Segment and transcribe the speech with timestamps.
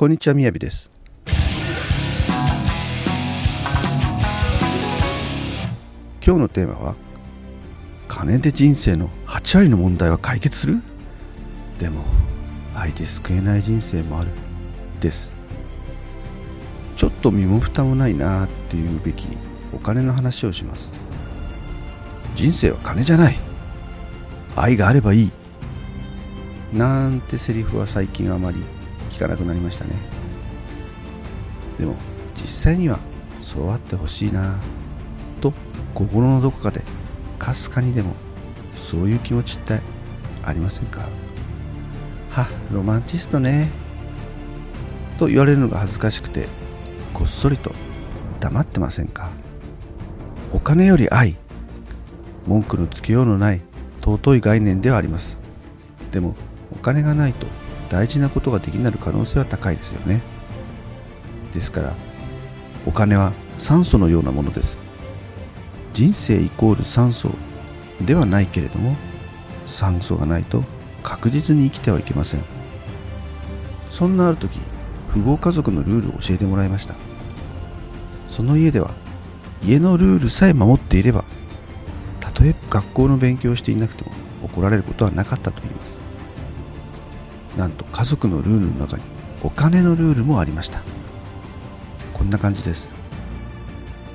[0.00, 0.90] こんにちはみやびです。
[1.26, 1.34] 今
[6.22, 6.94] 日のテーマは
[8.08, 10.80] 金で人生の8割の問題は解決する？
[11.78, 12.02] でも
[12.74, 14.30] 愛で救えない人生もある。
[15.02, 15.32] です。
[16.96, 19.28] ちょっと身も蓋もないなっていうべき
[19.70, 20.90] お金の話をします。
[22.34, 23.36] 人生は金じゃない。
[24.56, 25.32] 愛があればいい。
[26.72, 28.62] なんてセリフは最近あまり
[29.10, 29.92] 聞かなくなりましたね。
[31.78, 31.94] でも
[32.36, 32.98] 実際には
[33.42, 34.58] そうあってほしいな
[35.40, 35.52] と
[35.94, 36.82] 心のどこかで
[37.38, 38.14] かすかにでも
[38.74, 39.80] そういう気持ちって
[40.44, 41.08] ありませんか？
[42.30, 43.70] はロマンチストね。
[45.18, 46.46] と言われるのが恥ずかしくて
[47.12, 47.72] こっそりと
[48.40, 49.30] 黙ってませんか？
[50.52, 51.36] お金より愛。
[52.46, 53.60] 文句のつけようのない
[54.02, 55.38] 尊い概念ではあります。
[56.10, 56.34] でも
[56.72, 57.46] お金がないと
[57.90, 60.22] 大事なことができなる可能性は高いですよね。
[61.52, 61.92] ですから
[62.86, 64.78] お金は酸素のようなものです。
[65.92, 67.30] 人生イコール酸素
[68.00, 68.96] ではないけれども
[69.66, 70.62] 酸素がないと
[71.02, 72.44] 確実に生きてはいけません。
[73.90, 74.60] そんなある時
[75.12, 76.94] 富豪家族のルールを教えてもらいました。
[78.30, 78.94] その家では
[79.64, 81.24] 家のルールさえ守っていれば
[82.20, 84.12] たとえ学校の勉強をしていなくても
[84.44, 85.99] 怒られることはなかったと言います。
[87.56, 89.02] なんと家族のルールの中に
[89.42, 90.82] お金のルールもありました。
[92.14, 92.90] こんな感じです。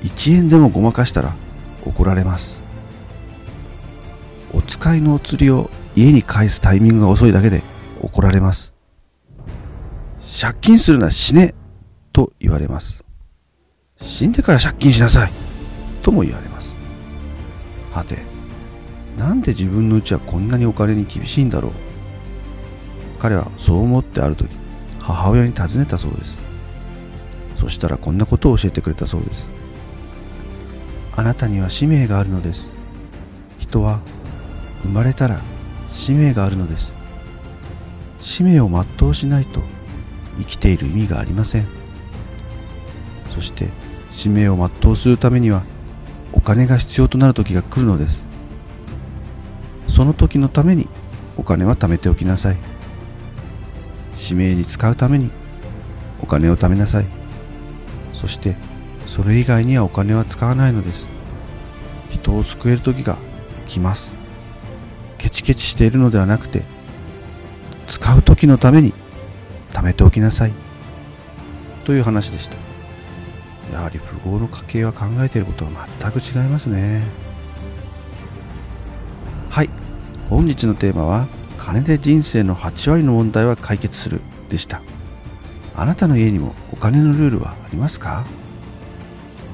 [0.03, 1.35] 1円でもごまかしたら
[1.85, 2.61] 怒られます。
[4.53, 7.63] お使いのお釣りを家に返すタイミングが遅いだけで
[8.01, 8.73] 怒られます。
[10.41, 11.55] 借金するな死ね
[12.13, 13.03] と言われます。
[14.01, 15.31] 死んでから借金しなさい
[16.01, 16.75] とも言われます。
[17.91, 18.19] はて
[19.17, 21.71] なんで自分のうちはこんなにお金に厳しいんだろう。
[23.19, 24.49] 彼はそう思ってある時
[24.99, 26.35] 母親に尋ねたそうです。
[27.57, 29.47] そしたらこんなことを教えてくれたそうです。
[31.15, 32.71] あなたには使命があるのです。
[33.57, 33.99] 人は
[34.83, 35.39] 生まれたら
[35.91, 36.93] 使命があるのです。
[38.19, 39.61] 使命を全うしないと
[40.39, 41.67] 生きている意味がありません。
[43.33, 43.69] そして
[44.11, 45.63] 使命を全うするためには
[46.33, 48.23] お金が必要となる時が来るのです。
[49.87, 50.89] その時のために
[51.37, 52.57] お金は貯めておきなさい。
[54.15, 55.29] 使命に使うために
[56.21, 57.05] お金を貯めなさい。
[58.13, 58.55] そして
[59.07, 61.05] それ以外にはお金は使わないのです。
[62.09, 63.17] 人を救える時が
[63.67, 64.15] 来ます。
[65.17, 66.63] ケチケチしているのではなくて
[67.87, 68.93] 使う時のために
[69.71, 70.53] 貯めておきなさい。
[71.83, 72.57] という話でした。
[73.73, 77.03] やはり富豪の家計は考えていることは全く違いますね。
[79.49, 79.69] はい。
[80.29, 81.27] 本日のテーマは
[81.65, 84.83] 金で人生の8割の問題は解決するでした。
[85.75, 88.23] あなたの家にもお金のルールはありますか？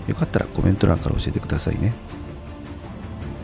[0.10, 1.94] よかったらコメント欄から教えてくださいね。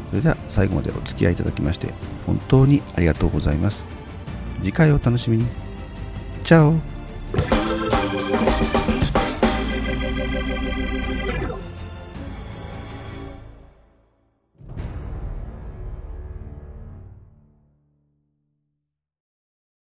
[0.09, 1.93] それでは最後までお付き合いいただきまして
[2.25, 3.85] 本当にありがとうございます。
[4.57, 5.45] 次回お楽しみに。
[6.43, 6.96] チャオ。